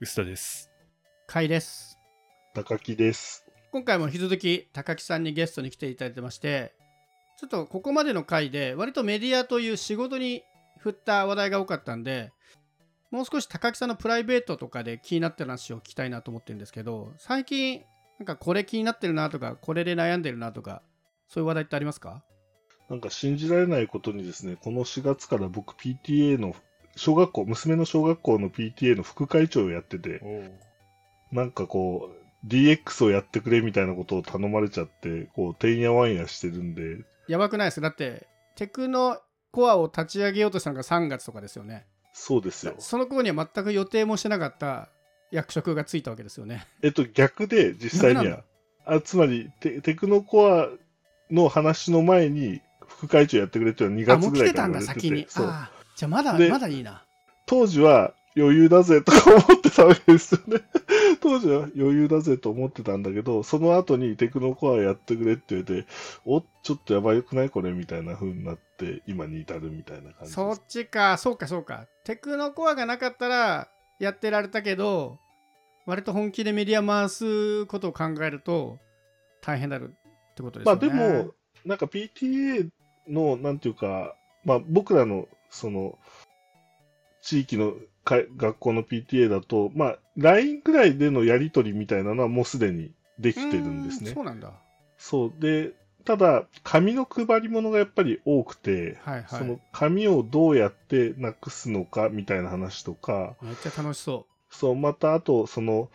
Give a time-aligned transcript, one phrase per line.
[0.00, 0.70] 臼田です。
[1.26, 1.98] 甲斐です。
[2.54, 3.44] 高木です。
[3.72, 6.72] 今回も引き続き高木さんにゲストに来ていただいてまして、
[7.36, 10.44] ちょっとここまでの回で割とメディアという仕事に
[10.78, 12.30] 振った話題が多かったんで、
[13.10, 17.82] もう少し高木さんのプライベートとかで気になってる話を聞きたいなと思ってるんですけど、最近
[18.20, 20.82] なんかこれ気になってるなとか、これで悩んでるなとか、
[21.26, 22.22] そういう話題ってありますか？
[22.88, 26.54] なんか信じられないことにですね、この4月から僕 PTA の、
[26.98, 30.20] 小学校、娘の小学校の PTA の副会長をやってて、
[31.32, 37.88] なんかこう、DX をやってくれみたいなことを頼まれちゃって、こう、てんやわんやしてるんで、やばくないですか？
[37.88, 39.18] だって、テクノ
[39.50, 41.86] コアを立ち上げようとしたのが3月とかですよね。
[42.12, 42.74] そうですよ。
[42.78, 44.88] その頃には全く予定もしてなかった
[45.30, 46.66] 役職がついたわけですよね。
[46.82, 48.44] えっと、逆で、実際には。
[48.86, 50.68] あつまりテ、テクノコア
[51.30, 55.26] の話の前に、副会長やってくれっていうのは2あ、も月ぐらいからう来てたんだ、言われてて先に。
[55.28, 55.54] そう。
[55.98, 57.02] じゃあまだ、でまだいいな。
[57.44, 60.60] 当時は余裕だぜとか思ってたわけですよね。
[61.20, 65.88] 当時は余裕だぜと思ってたんだけど、その後にテクノコアやってくれって言われて、
[66.24, 70.32] おちょっとやばくないこれみたいな風になって、今に至るみたいな感じ。
[70.34, 71.88] そっちか、そうか、そうか。
[72.04, 73.68] テクノコアがなかったら
[73.98, 75.18] やってられたけど、
[75.84, 78.78] 割と本気でメディア回すことを考えると
[79.40, 79.96] 大変だる
[80.30, 80.76] ってことですまあ。
[80.76, 82.68] でも、なんか PTA
[83.08, 85.98] の、なんていうか、まあ僕らの、その、
[87.20, 94.52] 地域のか学校の PTA だと、まあ LINE ぐらいでのやり取りみたいなのはもうすでにできてるんですねうーそうなんだ。
[94.96, 95.32] そう。
[95.38, 95.72] で、
[96.04, 99.24] ただ、紙の配り物がやっぱり多くて、はいはい。
[99.26, 105.90] その紙をどうやってなくすのかみたいな話とか、めっちゃ楽しそそう、またあと、その、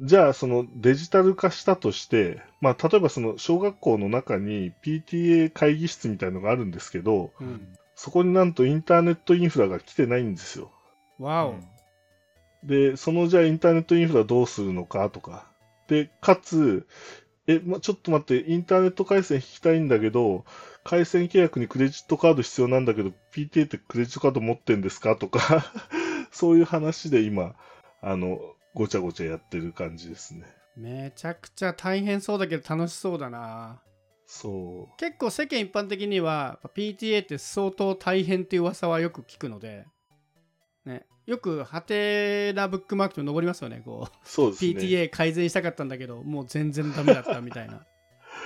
[0.00, 7.44] じゃあそのデジタル化したとして、まあ例えばその小学校の中に PTA 会議室みたいのがあるんですけど、う。
[7.44, 7.74] うん。
[7.94, 10.72] そこになんとインターネットインフラが来てないんですよ。
[11.18, 11.54] わお。
[12.64, 15.46] で、そのじゃあインターネットインフラどうするのかとか。
[15.86, 16.86] で、かつ、
[17.46, 20.44] え、ま、ちょっと待って、インターネット回線引きたいんだけど、
[20.82, 25.64] 回線契約にクレジットカード必要なんだけど、PTA ってクレジットカード持ってんですかとか、
[26.32, 27.54] そういう話で今、
[28.00, 28.40] あの、
[28.74, 30.46] ごちゃごちゃやってる感じですね。
[30.76, 33.80] めちゃくちゃ大変そうだけど楽しそうだな。
[34.34, 39.86] そ結構世間一般的には PTA って相当大変っていう噂はよく聞くので、
[40.84, 44.28] ね、よくハテなブックマークと登りますよねこう。
[44.28, 44.70] そううですね。
[44.72, 47.86] PTA 改善したかったんだけどもう全然ダメだったみたいな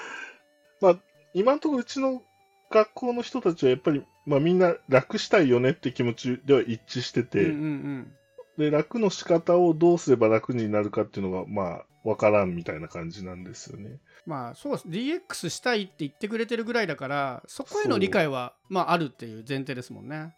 [0.82, 0.98] まあ、
[1.32, 2.22] 今のところうちの
[2.70, 8.12] 学校の人たちはやっぱり、まあみんな楽したいよねって気持ちでは一致してて、うんうんうん
[8.58, 14.00] で、楽の仕方をどうすれば楽になるかっていうのが、まあ、わからんみたいな感じなんですよね。
[14.28, 14.88] まあそうです。
[14.88, 20.34] DX したいって言ってくれてるぐらいだからそこへの理解はまああるっていう前提ですもんね。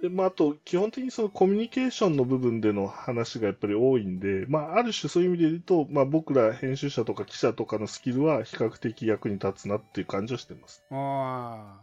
[0.00, 10.82] で、まあ、あと、基本的にそのコミュニケーションの部分での話がやっぱり多いんで、まあ、ある種そういう意味で言うと、まあ、僕ら編集者とか記者とかのスキルは比較的役に立つなっていう感じはしてます。
[10.90, 11.80] あ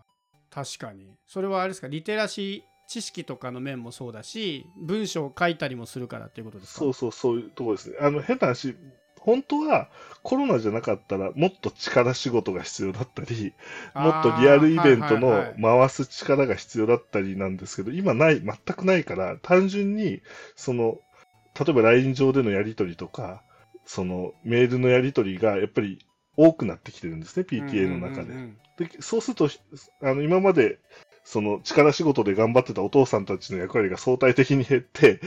[0.52, 1.12] ー確かに。
[1.28, 1.88] それはあれですか？
[1.90, 6.80] リテラシー知識とかの面もそうだし文章を書いたりもするからっていうことですか？
[6.80, 7.98] そうそう、そういうところですね。
[8.02, 8.76] あの、変な話、
[9.28, 9.90] 本当は
[10.24, 13.54] コロナじゃなかったらもっと力仕事が必要だったり、
[13.94, 20.22] もっとリアルイベントのはいはい回す力が必要だったりなんですけど、今ない、全くないから、単純に、
[20.56, 21.00] その、
[21.60, 23.44] 例えば LINE 上でのやり取りとか、
[23.86, 26.00] そのメールのやり取りがやっぱり
[26.38, 28.24] 多くなってきてるんですね、PTA の中で。
[28.24, 29.50] うんうんうんでそうすると、
[30.04, 30.78] あの今まで
[31.24, 35.20] その力仕事で頑張ってたお父さんたちの役割が相対的に減って、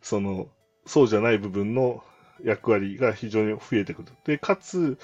[0.00, 0.48] その
[0.86, 2.02] そうじゃない部分の
[2.44, 4.08] 役割が非常に増えてくる。
[4.24, 4.98] で、かつ、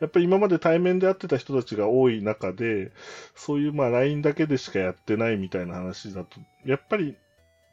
[0.00, 2.90] やっぱり今まで対面で会ってた人たちが多い中で、
[3.34, 7.16] そういうまあ LINE だけでしかやってないみたいな話だと、やっぱり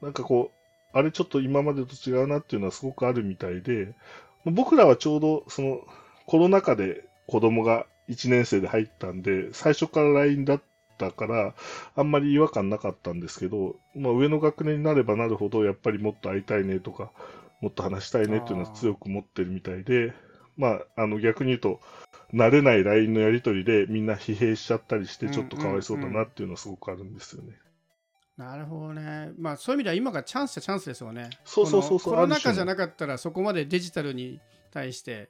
[0.01, 3.95] なんかこう、あれちょっと今までと違うなっていうのはすごくあるみたいで、
[4.45, 5.79] 僕らはちょうどその
[6.25, 10.61] コロナ禍で子供が1年生で入ったんで、最初から LINE だっ
[10.97, 11.55] たから、
[11.95, 17.11] あんまり違和感なかったんですけど、まあ、上の学年になればなるほど、やっぱりもっと会いたいねとか、
[17.63, 20.13] もっと話したいねっていうのは強く持ってるみたいで、
[20.57, 21.79] まあ、あの逆に言うと、
[22.33, 27.53] 慣れない LINE のやり取りでみんな疲弊しちゃったりして、ちょっとかわいそうだなっていうのはすごくあるんですよね。
[28.35, 29.31] なるほどね。
[29.39, 31.29] まあそういう意味では今がチャンスチャンスですよね。
[31.45, 35.29] そうそうそうそうコロナ禍じゃなかったらそこまでデジタルに対して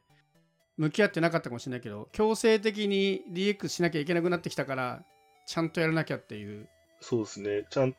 [0.77, 5.03] 向き合ってなかったかもしれないけど、強制的に DX しなきゃいけなくなってきたから、
[5.45, 6.67] ちゃんとやらなきゃっていう。
[6.99, 7.65] そうですね。
[7.69, 7.95] ちゃん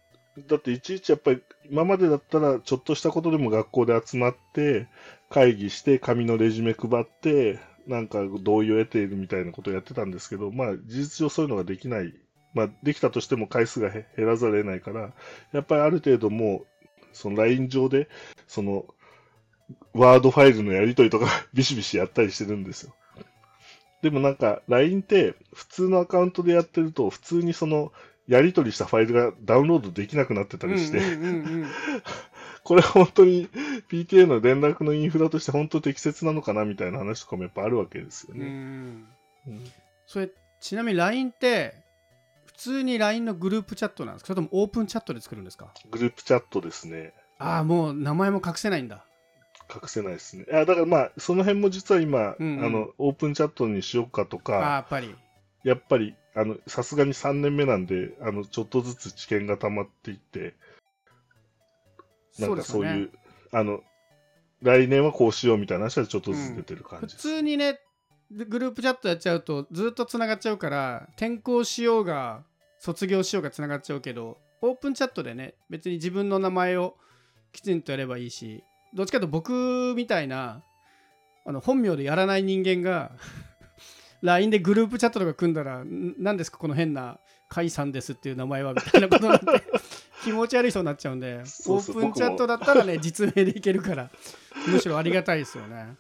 [0.49, 4.89] だっていちいちやっぱり今までだったらちょっとしたことでも学校で集まって
[5.31, 12.15] 会議して紙のレジュメ配ってなんか同意を得ているみたいなことをやってたんですけど、まあ事実上そういうのができない。
[12.55, 15.13] まあできたとしても回数が減らざるを得ないから、
[15.53, 18.09] やっぱりある程度もうその LINE 上で
[18.47, 18.87] その
[19.93, 22.95] ワードファイルのやり取りとか ビシビシやったりしてるんですよ。
[24.03, 27.93] でもなんか LINE って普通のアカウントでやってると普通にその
[28.29, 31.01] やり取りしたファイルがダウンロードできなくなってたりして、
[32.65, 33.49] これ本当に
[33.91, 38.45] PTA の連絡のインフラとして本当適切なのかなみたいな話とかもやっぱあるわけですようね。
[38.47, 39.07] ん。
[39.47, 39.65] うん。
[40.07, 40.31] それ
[40.61, 41.75] ちなみに LINE って
[42.47, 44.29] 普通に LINE のグループチャットなんですか？
[44.29, 45.75] それともオープンチャットで作るんですか？
[45.91, 47.13] グループチャットですね。
[47.39, 49.05] ああもう名前も隠せないんだ。
[49.75, 50.47] 隠せないですね。
[50.53, 52.65] あだからまあ、その辺も実は今、うんうん。
[52.65, 55.15] あの、オープンチャットにしようかとああか、やっぱり
[55.65, 60.55] やっぱり、あの、さすがに3年目なんで、あの、ちょっとずつ知見が溜まっていって、
[62.39, 63.09] なんかそういう、ね
[63.53, 63.83] あの、
[64.65, 67.29] 来年はこうしようみたいな話はちょっとずつ出てる感普じです。
[67.29, 67.79] 通にね
[68.31, 72.43] グループチャットやっちゃうとずっとつながっちゃうから転校しようが
[72.79, 76.97] 卒業しようがつながっちゃうけどオープンチャットでね別に自分の名前を
[77.53, 78.65] きちんとやればいいし
[78.95, 80.63] どっちかというと僕みたいな
[81.45, 83.13] あの本名でやらない人間が
[84.25, 89.47] LINE でグループチャットとか組んだらん何ですかこの変な甲斐さんですっていう名前はみたいなことになって
[90.25, 94.11] 気持ち悪い人になっちゃうんでオープンチャットだったらね実名でいけるから
[94.67, 95.97] むしろありがたいですよね。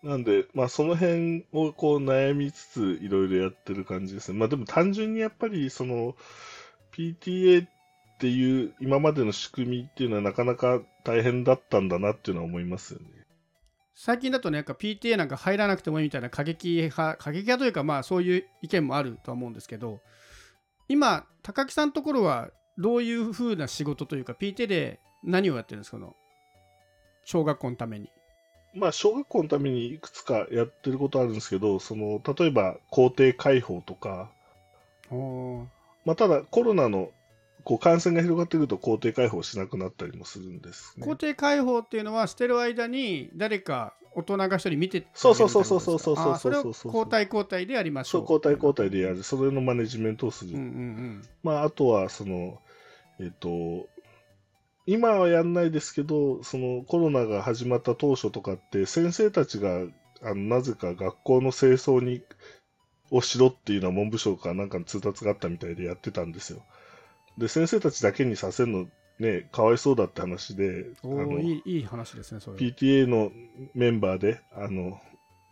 [0.00, 4.38] なんで、まあその辺をこう悩みつついろいろやってる感じですね。
[4.38, 6.14] まあでも単純にやっぱりその
[6.92, 7.68] PTA っ
[8.20, 13.17] ていう今までの仕組みっていうのはなかなか大変だったんだなっていうのは思いますよね。
[14.00, 20.02] 最近だとね、なんか PTA なんか入らなくてもいいみたいな過激派、過激派というか、まあそういう意見もあるとは思うんですけど、
[20.88, 25.98] 今、高木さんのところはどういうふうな仕事というか、PTA で何をやってるんですか、
[27.24, 28.08] 小学校のために。
[28.72, 34.30] まあ小学校のためにいくつかやってることあるんですけど、その例えば校庭開放とか、
[35.10, 37.10] まあただコロナの
[37.64, 41.06] こう感染が広がってくると校庭開放しなくなったりもするんです、ね。
[41.06, 48.10] 校庭開放っていうのは、してる間に誰か大人が一人見てそうそうそうそうそうそうそうそれをそうそう交代交代でやりましょ。
[48.10, 50.52] そうう交代交代でやる、それのマネジメントをする。
[50.52, 52.60] うんうんまあ、あとは、その、
[53.20, 53.88] えっ、と、
[54.86, 59.82] 今はやんないですけど、そのコロナが始まった当初とかって、先生たちが、
[60.22, 62.22] あのなぜか学校の清掃に、
[63.10, 66.62] をしろっていうのは文部省からなんかの通達があったみたいでやってたんですよ。
[67.38, 68.86] で、先生たちだけにさせるの、
[69.18, 72.56] ね、かわいそうだって話で、あのーいいいい話ですね、それ。
[72.58, 73.30] PTA の
[73.74, 75.00] メンバーで、あの、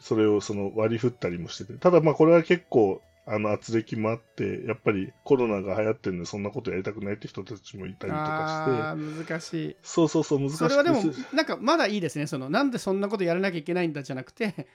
[0.00, 9.76] それをその割り振ったりもしてて、ただまあこれは結構、あの、圧力もあって、やっぱりコロナが流行ってるんで、そんなことやりたくないって人たちもいたりとかして、難しい。
[9.82, 14.68] そうそうそう、難しくてそれはでもなんかまだいいですねそのなんでそんなことやらなきゃいけないんだじゃなくて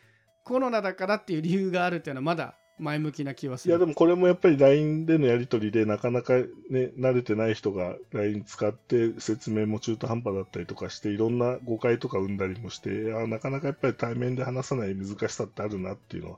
[0.44, 16.38] コロナだからっていう理由があるっていうのはまだ前向きな気はするいやでもこれもやっぱり LINE でのやり取りでなかなかね、慣れてない人が LINE 使って説明も中途半端だったりとかして、いろんな誤解とか生んだりもして、あなかなかやっぱり対面で話さない難しさってあるなっていうのは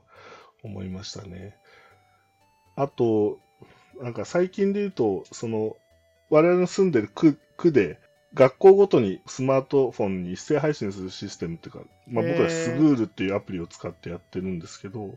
[0.62, 1.56] 思いましたね。
[2.76, 3.38] あと、
[4.02, 5.76] なんか最近で言うと、その、
[6.28, 7.98] 我々の住んでる区区で、
[8.34, 15.16] 学校ごとにスマートフォンに一斉配信するシステムっていうか、まあ、僕はスグールっていうアプリを使ってやってるんですけど、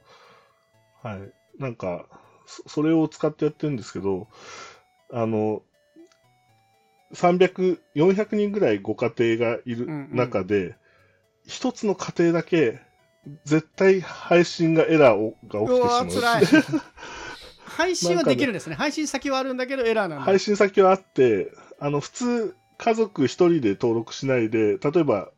[1.08, 1.32] はい。
[1.60, 2.06] なんか、
[2.46, 4.28] そそれを使ってやってるんですけど、
[5.12, 5.62] あの、
[7.14, 10.16] 300、400人ぐらいご家庭がいるうんうん。
[10.16, 10.76] 中で、
[11.46, 12.82] 一、つの家庭だけ、
[13.46, 16.46] 絶対配信がエラーをが起きてしまう辛い。
[17.66, 18.76] 配信はできるんですね。
[18.76, 20.26] 配信先はあるんだけどエラーなんだ。
[20.26, 25.32] 配信先はあって、あの、普通、家族一人で登録しないで、例えば、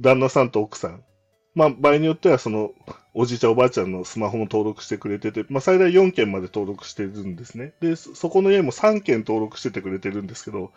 [0.00, 1.04] 旦那さんと奥さん、
[1.56, 2.72] まあ、場合によっては、その、
[3.14, 7.72] おじいちゃんおばあちゃんのスマホも登録してくれてて、まあ、最大4件まで登録してるんですね。
[7.80, 10.70] で、そそこの家も3件登録しててくれてるんですけど、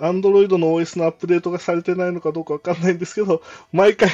[0.00, 4.08] Android の OS のアップデートがされてないのかどうかわかんないんですけど、毎回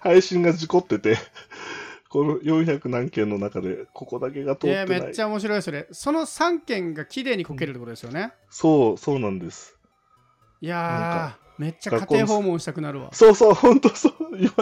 [0.00, 1.16] 配信が事故ってて、
[2.10, 4.98] この400何件の中で、ここだけが通いってない。
[4.98, 9.78] やめっちゃ面白いそれその3件が綺麗にこけるってことですよね、そう、そうなんです。
[10.60, 14.14] いやーめっちゃ家庭訪問したくなるわそうそう、本当そう。
[14.38, 14.52] 今、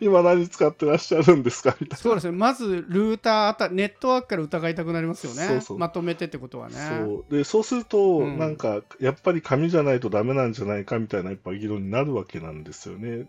[0.00, 1.74] 今何使ってらっしゃるんですか？
[1.80, 7.06] みたいそうですねまずルーターあたネットワークから疑いたくなりますよねそうそうまとめてってことはねな。
[7.06, 7.34] そう。
[7.34, 13.26] で、そうすると、うんなんか、やっぱり紙じゃないとダメなんじゃないかみたいな、やっぱ議論になるわけなんですよね。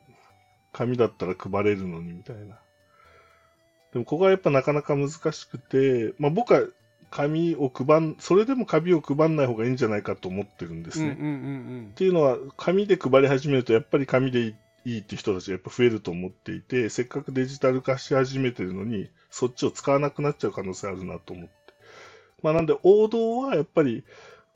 [0.74, 2.60] 紙だったら配れるのにみたいな。
[3.94, 6.62] でも、ここはやっぱなかなか難しくて、まあ僕は
[7.16, 11.12] 紙を配ん、それでも紙を配んない方がいいんじゃないかと思ってるんですね。
[11.92, 14.56] っていうのは、紙で配り始めると、やっぱり紙でい
[14.86, 21.52] いっていう人たちがやっぱ増えると思っていて、せっかくデジタル化し始めてるのに、そっちを使わなくなっちゃう可能性あるなと思って。
[22.42, 24.04] まあなんで、王道はやっぱり、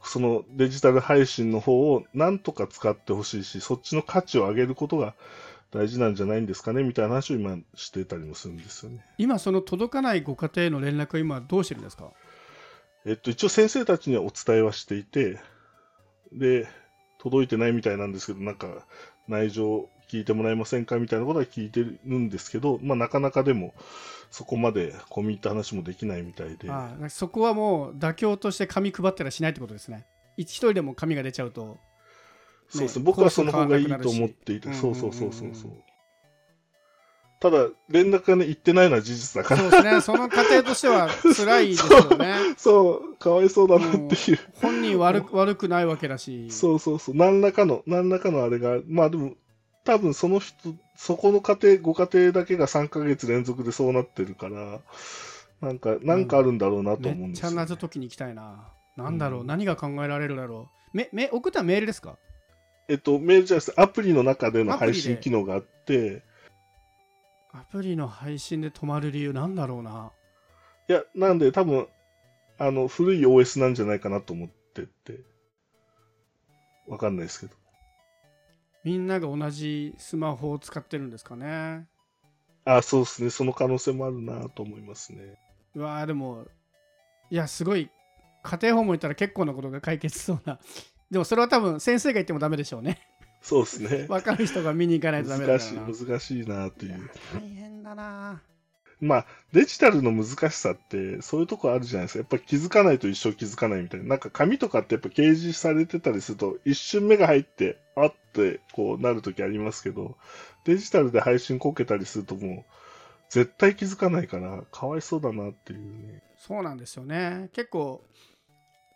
[0.01, 5.13] そのデジタル配信の方をなんとか使ってほしいし、そっちの価値を上げることが
[5.69, 9.05] 大事なんじゃないんですかねみたいな話を今してたりもするんですよね。
[9.17, 12.11] 今その届かないご家庭への連絡は今どうしてるんですか？
[13.07, 15.39] えっと、一応先生たちにはお伝えはしていて、
[16.33, 16.67] で、
[17.19, 18.85] 届いてないみたいなんですけど、なんか
[19.29, 23.73] 内情聞いてもらえませんかみたいなことは聞いてるんですけど、まあなかなかでも
[24.29, 26.69] そこまで込み入った話もできないみたいで。
[26.69, 30.05] ああそこはもう妥協として紙配ったりしないってことですね。
[30.35, 31.77] 一人でも紙が出ちゃうと。
[32.67, 35.71] そうですね、僕はその方がいいと思っていて、そうそうそうそうそう。
[37.39, 39.61] ただ、連絡がね、行ってないのは事実だから。
[39.61, 42.35] そうですね、その過程としては辛いですよね。
[42.57, 44.39] そう、かわいそうだなっていう。
[44.55, 46.49] 本人悪 悪くないわけだし。
[46.49, 49.33] そうそうそう、何らかの、何らかのあれが、まあでも、
[49.83, 50.55] 多分その人、
[50.95, 54.79] そこの家庭、ご家庭だけが3ヶ月連続でそうなってるから、
[55.61, 58.67] なんか、なんかあるんだろうなと思うんですよ、ね、めっちゃ謎解きに行きたいな。
[58.95, 60.97] なんだろう、うん、何が考えられるだろう。
[60.97, 62.17] め、め、送ったメールですか？
[62.89, 63.79] えっと、メールじゃないです。
[63.79, 66.23] アプリの中での配信機能があって、
[67.57, 70.11] アプリの配信で止まる理由なんだろうな。
[70.87, 71.87] いや、なんで多分、
[72.59, 75.21] あの、古い OS なんじゃないかなと思ってて、
[76.87, 77.53] わかんないですけど。
[78.83, 81.87] みんなが同じスマホを使ってるんですかね。
[82.63, 83.29] あ、そうですね。
[83.31, 85.37] その可能性もあるなと思いますね。
[85.73, 86.45] うわでも、
[87.31, 87.89] いや、すごい、
[88.43, 90.59] 家庭訪問行ったら結構なことが解決そうな
[91.11, 93.06] でもそれは多分先生が言ってもダメでしょうね。
[93.47, 94.07] そうですね。
[94.09, 97.09] 分かる人が見に行かないとダメだから難しい、難しいなっていう。
[97.33, 98.41] 大変だな
[98.99, 102.19] まあ、デジタルの難しさって、そういうとこあるじゃないですか。
[102.19, 104.07] やっぱ気づかないと一生気づかないみたいな。
[104.07, 110.17] なんか紙とかってやっぱ掲示されてたりすると、一瞬目が入って、あってこうなるときありますけど、
[110.65, 112.73] デジタルで配信こけたりするともう、
[113.29, 116.21] 絶対気づかないから、かわいそうだなっていうね。
[116.37, 117.49] そうなんですよね。
[117.53, 118.03] 結構、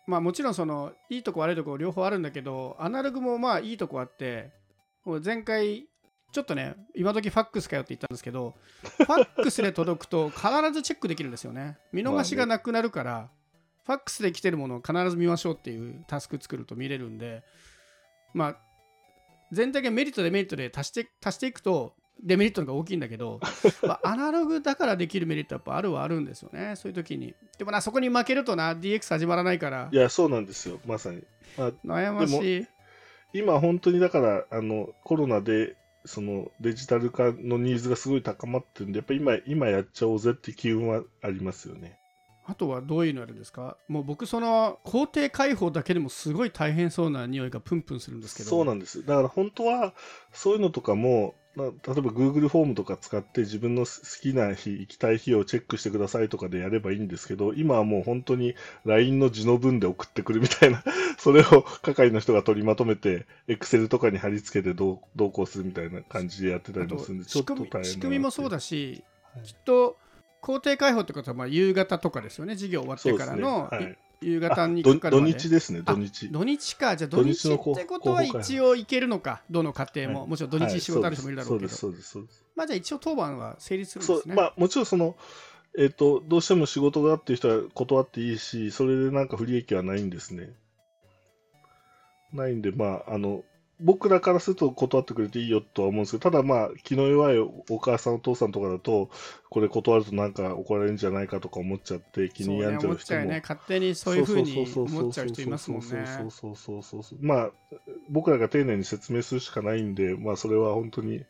[0.06, 4.50] まあもちろんそのいいとこ悪いとこ両方あるんだけどアナログもまあいいとこあって
[5.04, 5.86] もう前回
[6.32, 11.78] ちょっとね今時ファックスかよって言ったんですけど ファックスで届くと必ずチェックできるんですよね。
[11.92, 13.30] 見逃しがなくなるから、
[13.84, 17.42] ファックスで来てるものを必ず見ましょうっていうタスク作ると見れるんで
[18.32, 18.56] まあ
[19.50, 23.40] 全体がメリットデメリットで足して足していくとデメリットのが大きいんだけど、
[23.86, 27.34] まあ、アナログだからできるメリットやっぱあるはあるんですよね、そういう時に。
[27.58, 29.88] でもな、そこに負けるとな、DX 始まらないから。
[29.90, 31.22] いや、そうなんですよ、まさに。
[31.58, 32.66] まあ、悩ましい。
[33.32, 41.98] 今、本当にだからあのコロナでそのデジタル化のニーズがすごい高まってるんで、やっぱ今、今やっちゃおうぜって機運はありますよね。
[42.44, 43.76] あとはどういうのあるんですか？
[43.88, 49.94] もう僕その工程開放だけでもすごい大変そうな匂いがプンプンするんですけどそうなんですだから本当は
[50.32, 53.90] そういうのとかも例えば Google フォームとか使って自分の好
[54.22, 58.54] きな日、行きたい日をチェックしてくださいとかでやればいいんですけど、今はもう本当に
[58.86, 60.82] LINE の字の文で送ってくるみたいな、
[61.18, 64.98] それを係の人が取りまとめて、Excel とかに貼り付けて同
[65.30, 69.04] 行するみたいな感じでやってたりもするんで、ちょっと大変仕組みもそうだし、
[69.34, 69.98] はい、きっと
[70.40, 73.76] 工程開放ってことはまあ夕方とかですよね、授業終わってからの、ね。
[73.76, 76.28] はい、夕方にかかる土日ですね、土日。
[76.30, 82.44] 土日か、じゃあ土日ってことは一応いけるのか、どの家庭も、はい、もちろん土日仕事ある人もいるだろうけど、そうです、そうです。
[82.54, 84.34] まあじゃあ一応当番は成立するんですね。
[84.34, 85.16] まあもちろんその、
[85.76, 90.50] えっ、ー、と、どうしても仕事がっていう人は断っていいし、それでなんか不利益はないんですね。
[92.32, 93.44] ないんで、まあ、あの、
[93.82, 99.10] 僕らからすると断ってくれていいよとは思うんですけど、ただまあ、気の弱いお母さん、お父さんとかだと、
[99.50, 103.20] これ断るとなんか怒られるんじゃないかとか思っちゃって、気に病んじゃう人も。
[103.20, 105.86] ね、ね、勝手にそういうふうに思っちゃう人いますもんね。
[105.86, 107.18] そうそうそうそうそう。
[107.20, 107.50] まあ、
[108.08, 111.24] 僕らが丁寧に説明するしかないんで、まあ、それは本当に、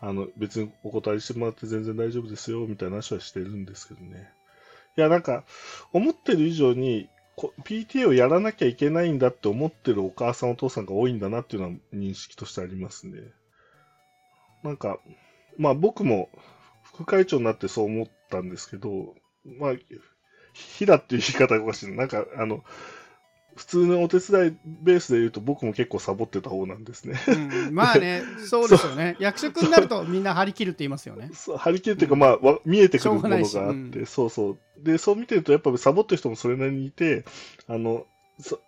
[0.00, 4.28] あの、別にお断りしてもらって全然大丈夫ですよ、みたいな話はしてるんですけどね。
[4.96, 5.44] いや、なんか、
[5.92, 13.20] 思ってる以上に、PTA をやらなきゃいけないんだって思ってるお母さんお父さんが多いんだなっていうのは認識としてありますね。
[14.62, 14.98] なんか、
[15.56, 16.28] まあ僕も
[16.82, 19.72] 副会長になってそう思ったんですけど、まあ、
[20.52, 22.62] ひだっていう言い方がおかしいなんか、あの、
[23.54, 27.18] 普通のお手伝いベースで言うと僕も結構サボってた方なんですね。
[27.28, 29.16] うん、まあね、そうですよね。
[29.20, 31.30] 役職になるとみんな張り切るって言いますよね。
[31.34, 34.58] そう張り切るっていうか、まあ、見えてくるものがあって、うん、そうそう。
[34.82, 37.24] で、そう見てるとやっぱサボってる人もそれなりにいて、
[37.68, 38.06] あの、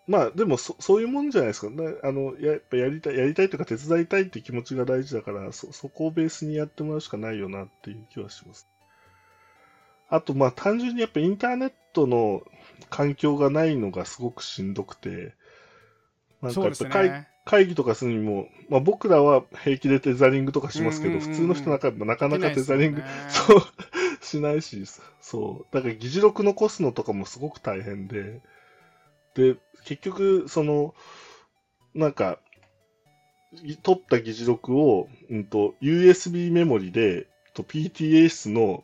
[0.06, 8.68] まあでもそそういうもんじゃないですか、ね、あのやっぱやりたいやりたいとか手伝いたいっていう気持ちが大事だからそそこをベースにやってもらうしかないよなっていう気はします。
[10.08, 12.42] あとまあ単純にやっぱインターネットの
[12.90, 15.34] 環境がないのがすごくしんどくて、
[16.42, 23.62] なんかやっぱ会,、ね、会議とかするにも、まあ、僕らは平気でテザリングとかしますけど、普通の人なんかなかなかテザリング、ね、 そう、
[24.24, 24.84] しないし、
[25.20, 25.74] そう。
[25.74, 28.40] だから議事録残すのとかもすごく大変で、
[29.34, 30.94] で、結局、その、
[31.94, 32.38] なんか、
[33.82, 38.82] 取った議事録を、うんと、USB メモリで、と PTA 室の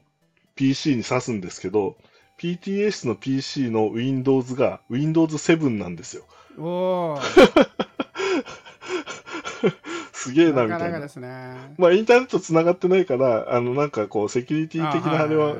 [0.55, 1.97] PC に挿すんですけど、
[2.41, 6.25] PTA 室の PC の Windows が Windows 7なんですよ。
[6.59, 7.21] おー
[10.13, 11.01] すげえな、みなかなかたいな。
[11.01, 11.75] ですね。
[11.77, 15.59] まあ、インターネット繋がってないから、あの、なんかこう、セキュリティ的なあれはいいい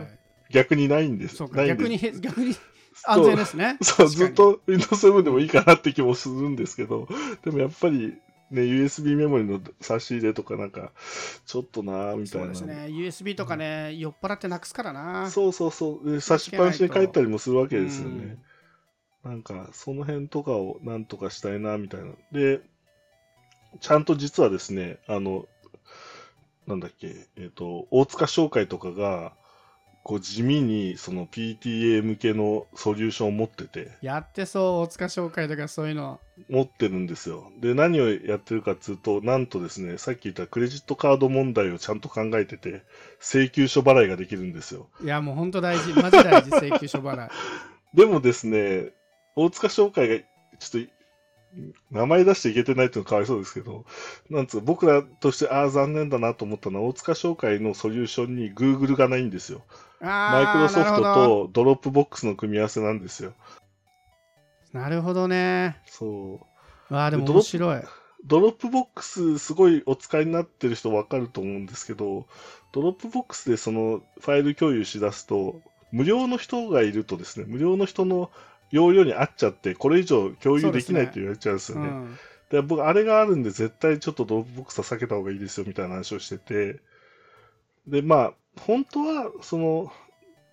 [0.51, 1.37] 逆にないんです。
[1.37, 2.55] そう逆に逆に
[3.05, 3.77] 安全ですね。
[3.83, 4.33] そう、ずっ。
[4.33, 7.09] と Windows 7でもいいかなって気もするんですけど、
[7.45, 8.19] でもやっぱり
[8.51, 10.91] ね、USB メモリの差し入れとかなんか、
[11.47, 12.49] ちょっとなーみたそいうな。
[12.51, 12.87] ですね。
[12.91, 15.31] USB とかね、酔っ払ってなくすからな。
[15.31, 16.11] そうそうそう。
[16.11, 18.39] で差しっぱなしに帰ったりもするわけですよね。
[19.23, 22.13] なんか、その辺とかをなんとかしたいな、みたいな。
[22.33, 22.61] で、
[23.81, 25.47] ちゃんと実はですね、あの、
[26.67, 29.35] なんだっけ、えっ、と、大塚商会とかが、
[30.03, 36.21] こう地味にその PTA 向けのソリューションを持ってて、やってそう、大塚商会とかそういうの。
[36.49, 37.53] 持ってるんですよ。
[37.61, 42.83] で、何をやってるかっつうと、なんとですね、さっき言ったクレジットカード問題をちゃんと考えてて、
[43.21, 44.89] 請求書払いができるんですよ。
[45.05, 45.93] いや、もう本当大事。
[45.93, 47.31] マジ大事、 請求書払い。
[47.95, 48.93] でもですね、
[49.37, 50.25] 大塚商会が、
[50.59, 50.93] ちょっと、
[51.91, 53.85] 名前出していけてないっていうのはかわいそうですけど、
[54.31, 59.63] なんつう、僕らとして、ああ、残念だなと思ったのは、大塚商会のソリューションに Google がないんですよ。
[60.01, 63.35] マイクロソフトとDropbox の組み合わせなんですよ。
[64.73, 65.77] なるほどね。
[65.87, 66.47] そ
[66.91, 66.95] う。
[66.95, 67.83] わあ、でも面白い。
[68.25, 72.27] Dropbox すごいお使いになってる人わかると思うんですけど、
[72.73, 75.61] Dropbox でそのファイル共有しだすと、
[75.93, 78.31] 無料の人がいるとですね、無料の人の
[78.71, 81.89] 容量に合っちゃって、これ以上共有できないって言われちゃうんですよね。
[81.89, 82.19] うん。
[82.51, 86.81] で僕、あれがあるんで、絶対ちょっと Dropbox は避けた方がいいですよみたいな話をしてて、
[87.87, 89.93] で、まあ、本当は、その、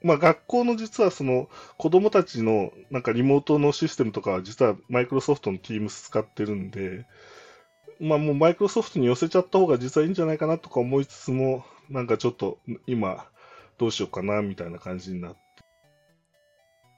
[0.04, 7.06] まあ、学校の実はその子供たちのなんかリモートのシステムとかは実はマイクロソフトの Teams 使ってるんで、
[8.00, 13.26] まあもうマイクロソフトに寄せちゃった方が実はいいんじゃないかなとか思いつつも、なんかちょっと今
[13.78, 15.40] どうしようかなみたいな感じになって。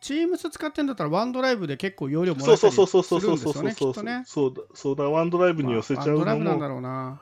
[0.01, 4.23] Teams 使ってんだったら、ワンドライブで結構容量もらそうえたりすそうそうそうそうそうそうそう。
[4.25, 7.19] そうだそうだ、ワンドライブに寄せちゃうのも。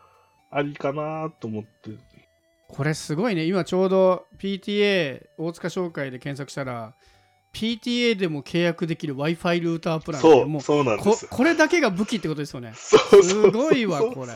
[0.49, 1.91] ありかなと思って。
[2.67, 3.45] これすごいね。
[3.45, 6.93] 今ちょうど PTA 大塚商会で検索したら、
[7.53, 11.29] PTA でも契約できる Wi-Fi ルータープランでそう、もうそうなんでこすよ。
[11.31, 12.73] これだけが武器ってことですよね。
[12.75, 14.33] すごいわ、これ。
[14.33, 14.35] い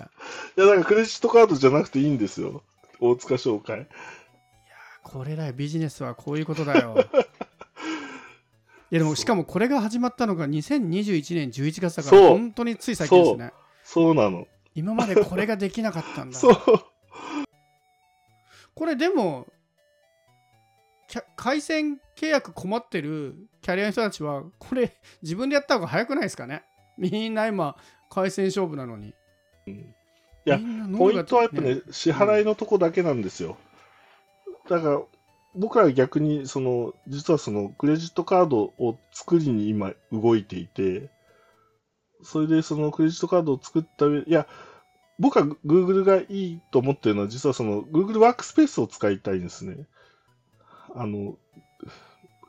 [0.59, 2.63] や、なんかクレジットカードじゃなくていいんですよ。
[2.99, 3.87] 大塚商会。
[5.03, 6.95] これだよ、ビジネスはこういうことだよ。
[8.91, 13.53] いやでもしかもこれが始まったのが2021年11月だから本当につい最近ですね。
[13.83, 14.47] そうなの。
[14.75, 16.37] 今までこれができなかったんだ。
[16.39, 16.55] そう。
[18.75, 19.47] これでも
[21.35, 26.63] 回線契約困ってるキャリアの人たちはこれ自分でやった方が早くないですかね？
[26.97, 27.75] みんな今
[28.09, 29.13] 回線勝負なのに。
[30.43, 30.59] いや
[30.97, 33.57] ポイントはやっぱね、支払いのとこだけなんですよ。
[34.67, 35.01] だから、
[35.53, 41.11] 僕らは逆に、その、実はその、クレジットカードを作りに今動いていて、
[42.23, 44.47] それでそのクレジットカードを作った上、いや、
[45.21, 49.85] 僕は Google がいいと思ってるのは、実はその Google ワークスペースを使いたいんですね。
[50.95, 51.37] あの、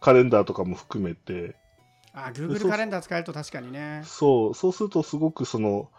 [0.01, 1.55] カレンダーとかも含めて、
[2.15, 4.03] あ、Google カレンダー使えると確かにね。
[4.07, 5.91] そう、そうするとすごくその、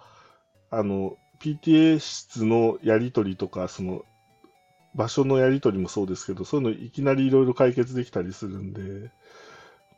[0.71, 4.03] あの、PTA 室のやり取りとか、その、
[4.95, 9.11] 場所のやり取りもそうですけど、そういうのいきなりいろいろ解決できたりするんで、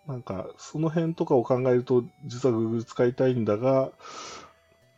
[0.08, 3.92] なんか、その辺とかを考えると、実は Google 使いたいんだが、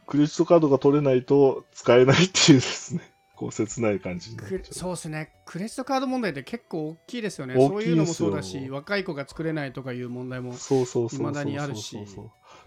[0.07, 3.01] クレジットカードが取れないと使えないっていうですね、
[3.35, 4.35] こう切ない感じ
[4.71, 5.33] そうですね。
[5.45, 7.55] クレジットカード問題って結構大きいですよね。
[7.55, 10.53] 大そういうのもそうだし、若い子が作れないとかいう問題も。
[10.53, 11.97] そうそうそうそうそう未だにあるし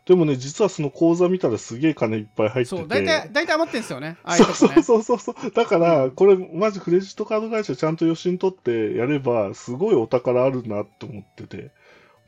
[0.04, 2.76] でもね、実はその口座見たらすげえ金いっぱい入ってて。
[2.76, 4.16] そう、大体、大体余ってんですよね。
[4.24, 4.82] ああいうとこそうね。
[4.82, 5.50] そうそうそう。
[5.50, 11.70] だから、これ、マジクレジットカード会社ちゃんと予診取ってやれば、すごいお宝あるなと思ってて。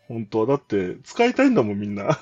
[0.08, 0.46] 本当は。
[0.46, 2.18] だって、使いたいんだもん、みんな。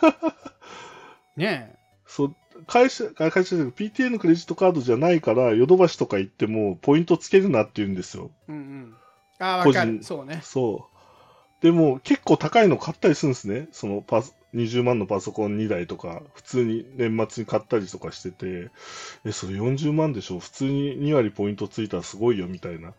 [1.37, 1.75] ね
[2.07, 8.31] そう、会社、あ会社じゃなく PTA のクレジットカードじゃないから、ヨドバシとか行っても、ポイントつけるなって言うんですよ。
[8.49, 8.53] え。
[8.53, 8.95] うんうん。
[9.39, 9.99] ああ、わ個かる。
[9.99, 10.41] 人そうね。
[10.43, 11.63] そう。
[11.63, 13.69] でも、結構高いの買ったりするんですね。
[13.73, 18.71] そのパス、20万のパソコン2台とか、普通に年末に買ったりとかしてて、
[19.25, 20.39] え、それ40万でしょ？
[20.39, 22.95] 普通に2割ポイントついたらすごいよ、みたいな。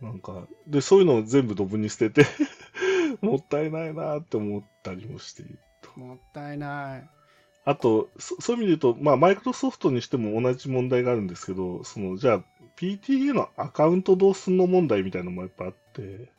[0.00, 2.26] なんか、で、そういうのを全部ドブに捨てて、
[3.20, 5.98] もったいないなって思ったりもしていると。
[5.98, 7.19] もったいない。
[7.64, 12.44] あと、そそういう意味で言うと、まあ、マイクロソフトにしても同じ問題があるんですけど、その、じゃあ、
[12.76, 16.30] PTA のアカウントどうすんの問題みたいなのもやっぱあって、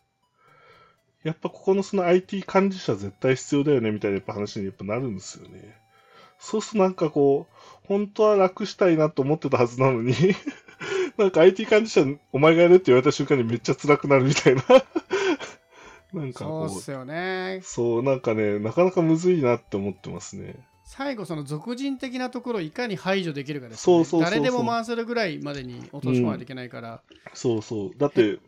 [1.24, 5.78] やっぱここのその IT 管理者絶対必要だよねみたいなやっぱ話にやっぱなるんですよね。
[6.40, 10.16] そうするとなんかこう、本当は楽したいなと思ってたはずなのに、
[11.18, 14.64] なんか IT 管理者、お前がやるって言われた瞬間にめっちゃ辛くなるみたいな。
[16.14, 20.56] なんかこう、そうっすよねそう、なんかね、なかなかむずいなって思ってますね。
[20.92, 24.06] 最後その俗人的なところをいかに排除できるかですよね。
[24.20, 27.02] 誰でも回せるぐらいまでに落とし込まないといけないから、
[27.34, 27.92] そうそう。
[27.98, 28.40] だって、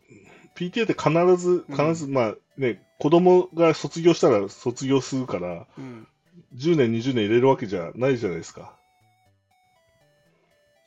[0.54, 6.06] PTA って必ず、必ず、まあね、子供が卒業したら卒業するから、うん。
[6.54, 8.76] 10年、20年入れるわけじゃないじゃないですか。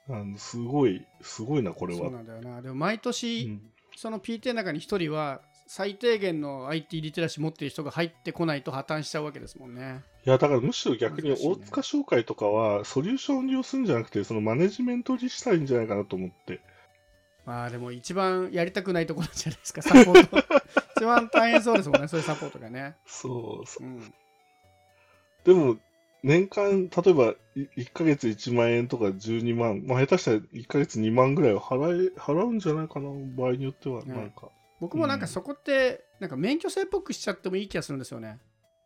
[0.09, 2.01] あのすごい、すごいな、これは。
[2.01, 2.61] そうなんだよな。
[2.61, 3.61] でも毎年、うん。
[3.95, 10.01] その PTA の中に1人は最低限の IT リテラシー持ってる人が入ってこないと破綻しちゃうわけですもんね。
[10.25, 16.61] いや、だからむしろ逆に大塚商会とかは、ソリューションを利用するんじゃなくて、そのマネジメントにしたらいいんじゃないかなと思って。
[17.45, 20.37] まあでも一番やりたくないところじゃないですかサポート。
[20.97, 23.87] 一番大変そうですもんねそういうサポートがね、そうそう。
[23.87, 24.13] うん、
[25.43, 25.77] でも、
[26.23, 34.49] 年間、例えばい1ヶ月1万円とか12万、まあ、下手したら1ヶ月2万ぐらいは払え払うんじゃないかな、場合によっては、ねなんか。
[34.79, 38.39] 僕もなんかそこってなんか免許制っぽくしちゃってもいい気がするんですよね。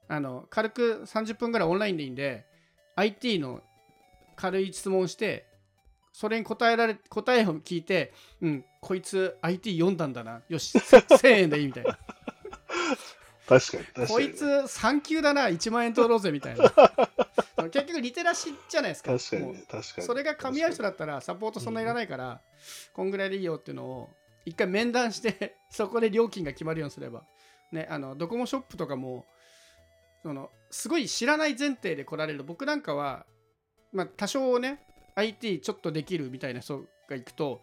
[0.08, 2.45] あの軽く30分ぐらいオンラインでいいんで
[2.95, 3.62] IT の
[4.36, 5.47] 軽い質問をして
[6.12, 10.41] それに答えられ答えを聞いてうんこいつ IT 読んだんだな。
[10.49, 11.97] よし1000円 でいいみたいな。
[13.47, 14.08] 確かに、確かに。
[14.08, 16.71] こいつ3級だな1万円取ろうぜみたいな。
[17.69, 19.12] 結局リテラシーじゃないですか。
[19.17, 20.08] 確かにね、確かに。
[20.08, 22.41] それが噛み合う人だったらサポートそんないらないから、
[22.93, 24.10] こんぐらいでいいよっていうのを
[24.45, 27.25] 一回面談して そこで料金が決まるようにすれば。
[27.71, 29.25] ねあのドコモショップとかも
[30.23, 32.43] そのすごい知らない前提で来られる。
[32.43, 33.25] 僕なんかは
[33.91, 34.84] まあ多少ね
[35.15, 37.62] IT ちょっとできるみたいな人が行くと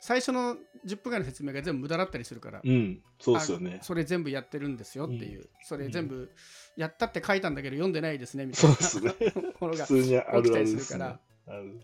[0.00, 3.78] 最初の10分ぐらいの説明が全部無駄だったりするから、うん、そうですよね。
[3.80, 3.84] あ。
[3.84, 6.32] それ全部やってるんですよっていう、それ全う部
[6.76, 9.52] やったって書いたんだけど読んでないですねみたそいうなですね。
[9.60, 11.20] ものが普通にあるある起きたりでするから。
[11.46, 11.80] ある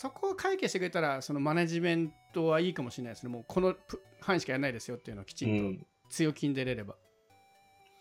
[0.00, 6.94] そこを解決してくれたらそのマネジメントはいいかもしれないですねもうこのプ範囲しかやらないですよっていうのをきちうんん、と強気に出れれば、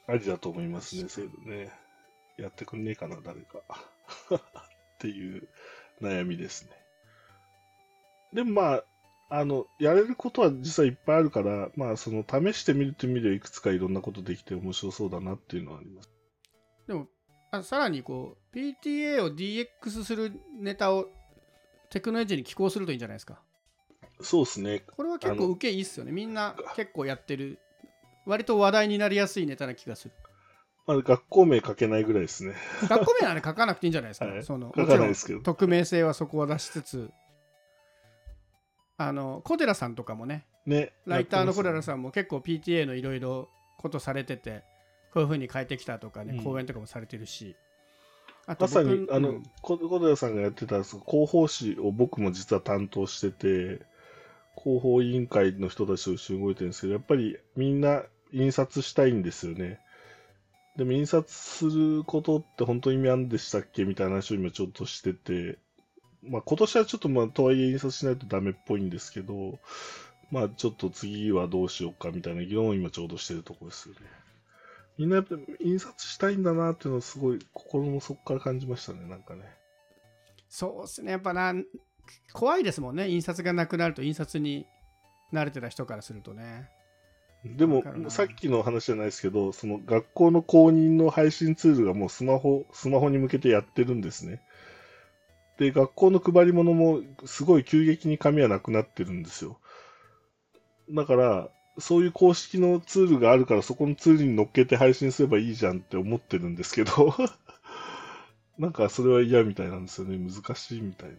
[0.08, 1.72] ありだと思いますね、そういうのね。
[2.38, 3.62] やってくんねえかな、誰か。
[4.36, 4.40] っ
[5.00, 5.48] ていう
[6.00, 6.72] 悩みですね。
[8.32, 8.84] でもまあ、
[9.30, 16.12] あの、やれることは実はいっぱいあるから、まあ、その、試してみるという意味ではいくつかいろんなことできて面白そうだなっていうのはあります。
[16.88, 17.08] でも
[17.52, 21.10] あさらにこう PTA を DX するネタを
[21.90, 23.40] テクノエッジに寄稿するといいんじゃないですか
[24.22, 24.84] そうですね。
[24.96, 27.60] これは結構受けいいっすよねみんな結構やってる
[28.26, 30.14] 割と話題になりやすいネタな気がする
[30.86, 32.54] まあ、学校名書けないぐらいですね。
[32.88, 35.42] 学校名はね書かなくていいんじゃないですか、 はいその書かないですけど。
[35.42, 37.12] 匿名性はそこは出しつつ
[38.96, 40.94] あの小寺さんとかもねね。
[41.06, 41.84] ライターの小寺ん。
[41.84, 44.64] さんも結構 PTA のいろいろことされてて
[45.14, 47.67] こういうふうに変えてきたとかね、うん講演とかもされてるしあ
[48.48, 53.86] まさに、あのうん、小小寺さんがやってたその広報誌を僕も実は担当してて、
[54.58, 59.80] 広報委員会の人たちと一緒に動いてるんですけど、やっぱりみんな印刷したいんですよね。
[60.78, 65.58] でも印刷することって本当に意味あるんでしたっけみたいな話を今ちょっとしてて、
[66.24, 69.60] まあ今年はちょっとまあとはいえ印刷しないとダメっぽいんですけど、
[70.32, 74.02] まあちょっと次はどうしようかみたいな議論を今ちょうどしてるところですよね。
[74.98, 79.44] みんなやっぱ印刷したいんだなっていうのをすごい心の底から感じましたね、なんかね。
[80.50, 81.54] そうですねやっぱな
[82.34, 84.66] 怖いですもんね印刷がなくなると印刷に
[85.34, 86.70] 慣れてた人からするとね
[87.44, 94.42] でもさっきの話じゃないですけど、その学校の公認の配信ツールがもうスマホ、スマホに向けてやってるんですね。
[95.58, 99.60] で、学校の配り物もすごい急激に紙はなくなってるんですよ。
[100.90, 107.16] だから、そういう公式のツールがあるから、そこのツールに乗っけて配信すればいいじゃんって思ってるんですけど、
[108.58, 110.18] なんかそれは嫌みたいなんですよね。
[110.18, 111.16] 難しいみたいな。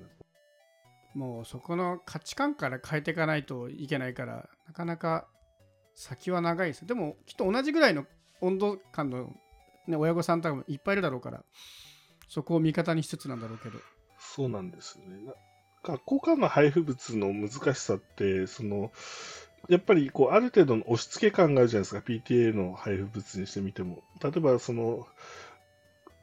[1.14, 5.26] もうそこの価値観から変えていかないといけないからなかなか
[5.94, 8.06] 先は長いですでもきっと同じぐらいの
[8.40, 9.34] 温度感の、
[9.88, 11.42] ね、親御さんとかもいっぱいいるだろうから
[12.28, 13.80] そこを味方にしつつなんだろうけど
[14.20, 15.24] そうなんですよね。
[15.24, 15.32] な
[15.82, 18.92] 学校からの配布物の難しさって、その、
[19.68, 24.02] やっぱりこうある程度の押し付け感があるじゃないですか、PTA の配布物にしてみても。
[24.22, 25.06] 例えば、その、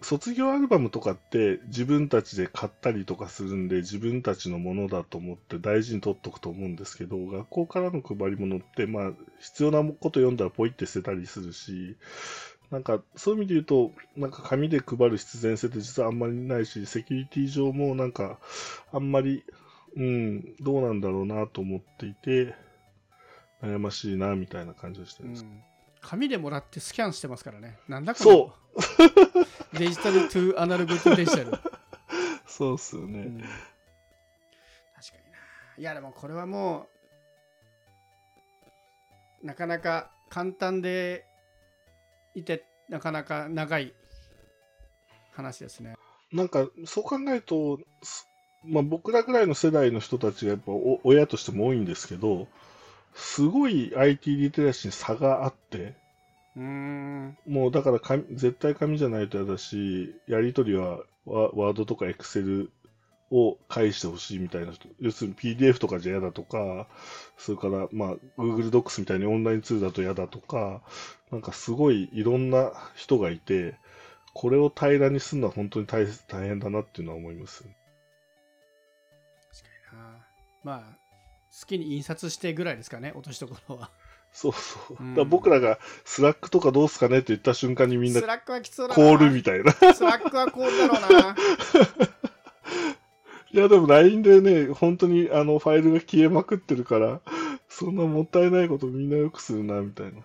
[0.01, 11.97] 卒業アルバムとかって自分たちで買ったりとかするんで、自分たちのものだと思って大事に取っとくと思うんですけど、学校からの配り物って、まあ、必要なこと読んだらポイって捨てたりするし、
[12.71, 18.39] なんか、そういう意味で言うと、なんか紙で配る必然性って実はあんまりないし、セキュリティ上もなんか、
[18.91, 19.43] あんまり、
[19.95, 22.53] うん、どうなんだろうなと思っていて、
[23.61, 25.43] 悩ましいな、みたいな感じがしてるんです。
[25.43, 25.63] うん。
[26.01, 27.77] 紙でもらってスキャンしてますからね。
[27.87, 28.53] なんだこその
[29.79, 31.51] デジタルトゥアナログトゥデジタル、
[32.45, 33.19] そうっすよね。
[33.19, 33.39] うん。
[33.39, 33.51] 確か
[35.25, 35.37] にな。
[35.77, 36.87] いやでもこれはも
[39.41, 41.25] うなかなか簡単で
[42.33, 43.93] いてなかなか長い
[45.31, 45.95] 話ですね。
[46.31, 48.27] なんか、そう考えると、す
[48.63, 52.47] まあ、僕らぐらいの世代の人たちがやっぱお親としても多いんですけど、
[53.15, 55.95] すごい IT リテラシーに差があって、
[56.55, 62.71] うーんもうだから紙絶対紙じゃないと嫌だし、やり取りはワワードとかエクセル
[63.31, 66.87] を返してほしいみたいな人、要するに PDF とかじゃ嫌だとか、
[67.37, 70.81] それからまあ Google Docs みたいにオンラインツールだと嫌だとか、
[71.31, 73.75] なんかすごいいろんな人がいて、
[74.33, 77.63] これを平らにするのは本当に大大変だなっていうのは思います。
[77.63, 77.73] 確
[79.89, 80.25] かにな
[80.63, 81.04] まあ
[81.59, 83.89] 好きに印刷してぐらいですかね落としどころは
[84.31, 84.97] そうそう。
[84.99, 89.71] うんだから僕らが Slack とかどうすかねって言った瞬間にみんな Slack はきつそうだなコールみたいな。
[89.71, 91.35] スラックはコールだろうな
[93.51, 97.21] いやでも LINE でね、本当にあのファイルが消えまくってるから、
[97.69, 100.23] そんなもったいないことみんなよくするな、みたいな。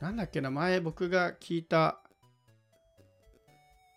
[0.00, 1.98] なんだっけな前僕が聞いた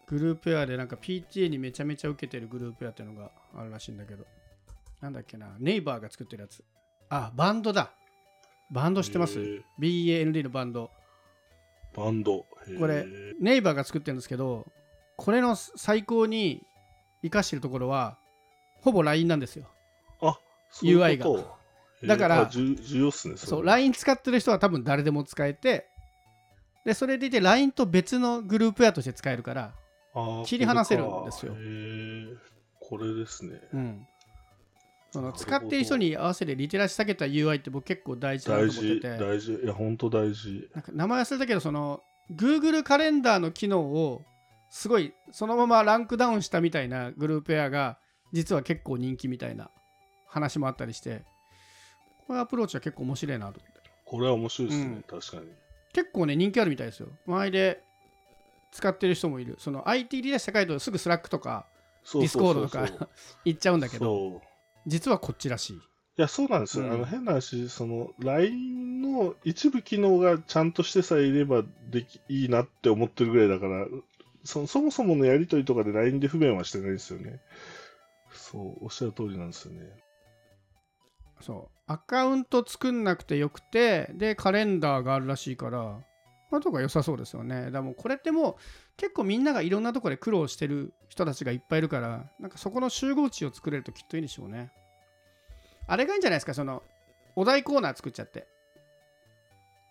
[0.08, 4.26] グループウェアでなんか PTA にめちゃめちゃ受けてるグループウェアっていうのがあるらしいんだけど
[5.02, 6.64] なんだっけなネイバーが作ってるやつ。
[7.10, 7.92] あバンドだ。
[8.72, 9.40] バンド知ってます
[9.80, 10.92] ?BAND のバンド。
[11.96, 12.46] バンド。
[12.78, 13.06] これ
[13.40, 14.68] ネイバーが作ってるんですけど
[15.18, 16.62] これの最高に
[17.24, 18.18] 生かしてるところは
[18.82, 19.68] ほぼ LINE なんですよ。
[20.72, 21.58] そういう UI が。
[22.08, 23.36] だからあ重重要っすね。
[23.38, 25.88] そうれ LINE 使ってる人は多分誰でも使えて
[26.86, 29.74] でそれでいて LINE と別のグループウェアとして使えるから
[30.46, 31.54] 切り離せるんですよ。
[32.80, 33.62] これですね。
[33.74, 34.08] うん、
[35.12, 39.18] その使ってる人に合わせてリテラシー下げた UI って僕結構大事だなと大事、思ってて。
[39.18, 39.54] 大事。
[39.54, 40.70] いや、本当大事。
[40.74, 44.24] なんか名前忘れたけどその Google カレンダーの機能を
[44.70, 47.98] すごいそのままランクダウンしたみたいなグループウェアが
[48.34, 49.72] 実は結構人気みたいな
[50.28, 51.24] 話もあったりして。
[52.28, 53.90] このアプローチは結構面白いなと思って。
[54.06, 55.20] これは面白いですね、うん。
[55.20, 55.50] 確かに。
[55.94, 57.10] 結構ね人気あるみたいですよ。
[57.26, 57.84] 周りで
[58.72, 59.56] 使ってる人もいる。
[59.58, 61.66] その IT リテラシー高いとすぐ Slack とか
[62.04, 63.10] そうそうそう Discord とか
[63.46, 64.42] 行っちゃうんだけど
[64.90, 65.80] 実はこっちらしいい
[66.18, 66.86] や、そうなんですよ。
[66.86, 73.86] うんあの変な話、その LINE の一部機能がちゃんとしてさえいればできいいなって思ってるぐらいだから、
[74.44, 77.40] そそもそものやりとりとかで LINE で不便はしてないですよね。
[78.34, 79.82] そう、おっしゃる通りなんですよね。
[81.42, 86.00] そうアカウント作んなくてよくてでカレンダーがあるらしいから
[86.52, 88.56] まあとか良さそうですよねだからもうこれってもう
[88.98, 94.72] 結構みんながいろんなところで苦労してる人たちがいっぱいいるからなんかそこの集合値を作れるときっといいでしょうね
[95.90, 96.54] あれがいいんじゃないですか？
[96.54, 96.84] その
[97.36, 98.48] お題コーナー作っちゃって。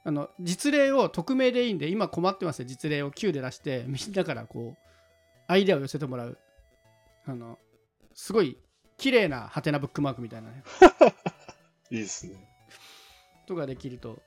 [0.04, 2.64] あの実例を匿名でいいんで今困ってますよ。
[2.66, 4.88] 実例を Q で出して みんなからこう
[5.48, 6.38] アイデアを寄せてもらう。
[7.26, 7.58] あの
[8.14, 8.56] すごい
[8.96, 10.62] 綺麗なハテナブックマークみたいなね。
[11.90, 12.48] いいですね。
[13.46, 14.22] とかできると。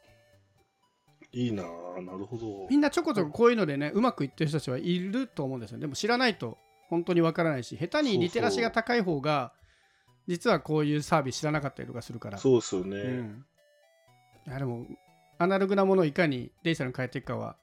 [1.34, 2.68] いいなぁ、なるほど。
[2.70, 5.80] みんなちょこちょここういうのでねうまくいってる人たちはいると思うんですよ。
[5.80, 6.58] でも知らないと
[6.90, 9.54] 本当にわからないし下手にリテラシーが高い方が
[10.28, 12.98] 実はこういうサービス知らなかったりとかするからそうですよね。
[12.98, 13.46] うん、
[14.48, 14.86] いやでも
[15.38, 17.56] アナログなものをいかにデジタルに変えていくかは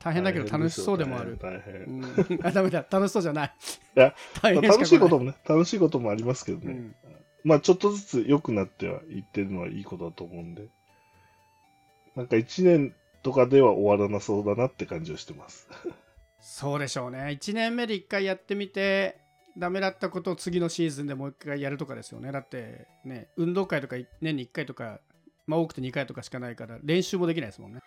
[0.00, 1.74] 大変だけど楽しそうでもある、大変。
[1.84, 2.04] うん、
[2.42, 3.54] あダメだ楽しそうじゃない
[3.96, 6.72] いや大変まあ楽しいこ来ともね、楽しいこともありますけどね。
[6.72, 6.94] うん
[7.44, 10.68] まあちょっとずつ良くなってはいってるのはいいことだと思うんで。
[12.14, 15.68] なんか1年とかでは終わらなそうだなって感じはしてます。
[16.40, 19.21] そうでしょうね1年目で1回やってみて
[19.56, 25.00] ダメだったことを次のシーズンでもう1回やるとかですよねだってね運動会とか年に1回とか
[25.46, 27.80] まあ多くて2回とかしかないから練習もできないですもんね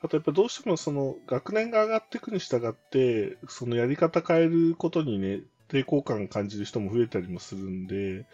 [0.00, 8.26] あとやっぱどうしてもその学年が上がっていくに従って、そのやり方変えることにね、抵抗感感じる人も増えたりもするんで、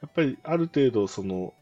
[0.00, 1.52] やっぱりある程度その、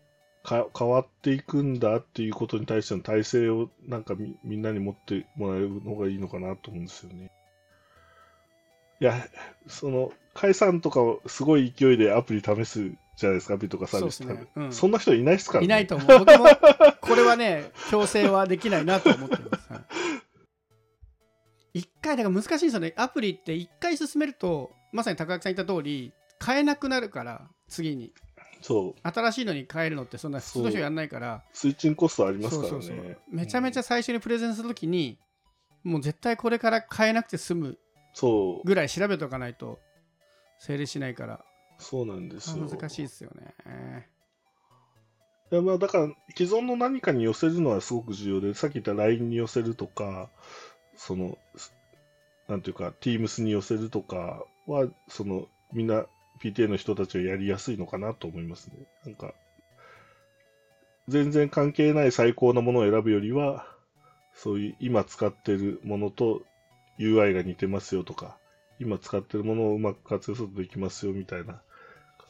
[0.45, 7.31] か変わっていくんだっていうことに対しての体制をなんかみみんなに持ってもらえるのがいいのかなと思うんですよね。
[9.01, 9.27] いや、
[9.67, 14.47] その、解散とかをすごい勢いでアプリ試すじゃないですか、アプリとかサービスね。
[14.57, 14.73] うん。
[14.73, 15.65] そんな人いないですからね。
[15.67, 16.19] いないと思う。
[16.19, 16.47] 僕も
[17.01, 19.79] これはね強制はできないなと思ってます、は
[21.75, 21.79] い。
[21.81, 22.93] 一回だから難しいんですよね。
[22.97, 26.13] アプリって一回進めるとまさに高木さん言った通り
[26.45, 28.13] 変えなくなるから次に。
[28.61, 29.09] そう。
[29.09, 31.45] 新しいのに変えるのってそんな普通の人やんないから。
[31.53, 32.71] スイッチングコストありますからね。
[32.71, 35.19] そうそうめちゃめちゃうん最初にプレゼンするときに、
[35.83, 37.79] もう絶対これから変えなくて済む
[38.15, 39.79] そう、ぐらい調べておかないと
[40.65, 41.45] 成立しないから
[41.79, 42.67] そうなんですよ。
[42.67, 44.09] 難しいですよね
[45.53, 50.31] いやまあだから既存の何かに寄せるのはすごく重要で、さっき言った LINE に寄せるとか、
[50.97, 51.37] その、
[52.49, 56.07] なんていうか、Teams に寄せるとかは、その、みんな
[56.43, 58.77] PTA の人たちがやりやすいのかなと思いますね。
[59.05, 59.35] なんか、
[61.09, 63.67] 全然関係ない最高なものを選ぶよりは、
[64.33, 66.43] そういう今使ってるものと
[66.99, 68.39] UI が似てますよとか、
[68.79, 71.61] 今使ってるものをうまく活用するとできますよみたいな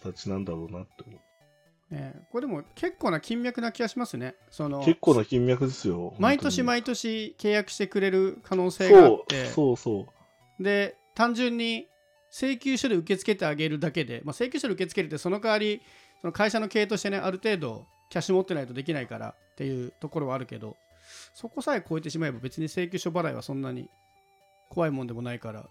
[0.02, 1.94] 形なんだろうなって思う。
[1.94, 4.34] ね、これでも結構な金脈な気がしますね。
[4.50, 6.14] その結構な金脈ですよ。
[6.18, 10.12] 毎年本毎年契約してくれる可能性があって、そうそうそ
[10.58, 10.62] う。
[10.62, 11.86] で単純に
[12.30, 15.82] 請求書で受け付けてあげるだけで、まあ、請求書で受け付けるってその代わり
[16.20, 20.76] その会社の経営としてねある程度キャッシュ持ってないとできないからっていうところはあるけど
[21.34, 23.88] そこさえ超えてしまえば別に請求書払いはそんなに
[24.68, 25.68] 怖いもんでもないから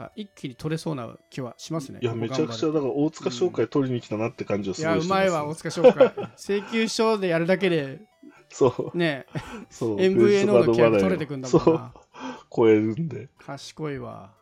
[0.00, 2.00] か一気に取れそうな気はしますね。
[2.02, 8.00] いや、めちゃくちゃ、だから大塚商会取りに来たなって感じはすいやうごいしてまいわ大塚商会請求書でやるだけで。
[8.48, 9.26] そう、ね。
[9.70, 9.96] そう。
[9.96, 11.80] MVNO の契約取れてくんだもんそ
[12.54, 13.28] 超えるんで。
[13.38, 14.32] 賢いわ。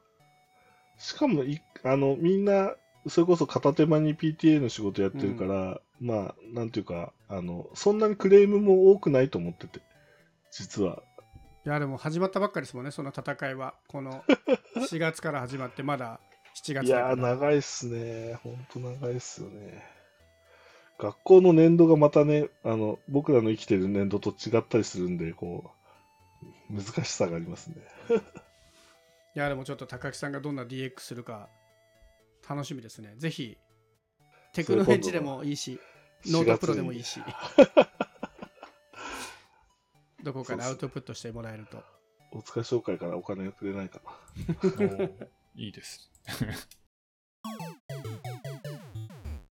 [0.98, 2.74] しかもい、あの、みんな、
[3.06, 9.80] それこそ片手間に PTA の仕事やってるから、まあ、なんていうか、あの、そんなにクレームも多くないと思ってて、
[10.50, 11.02] 実は。
[11.68, 14.24] いやでも始まったばっかりですもんねその戦いはこの
[14.90, 16.18] 4月から始まってまだ
[16.64, 18.40] 7月いや長いっすね。
[18.42, 19.84] ほんと長いっすよね。
[20.98, 25.70] 学校の年度がまたね、あの、僕らの生きてる年度と違ったりするんで、こ
[26.70, 27.76] う、難しさがありますね。
[29.36, 31.48] いやでもちょっと高木さんがどんな DX するか
[32.48, 33.56] 楽しみですねぜひ
[34.52, 35.78] テクノエッジでもいいし
[36.26, 37.20] ノートプロでもいいし
[40.28, 41.82] どこかでアウトプットしてもらえると
[42.32, 45.08] お疲れ紹介からお金がくれないかな。
[45.56, 46.10] いいです。